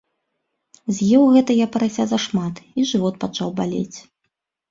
З'еў 0.99 1.23
гэта 1.33 1.51
я 1.57 1.67
парася 1.75 2.03
зашмат, 2.11 2.55
і 2.79 2.87
жывот 2.93 3.15
пачаў 3.27 3.49
балець. 3.59 3.97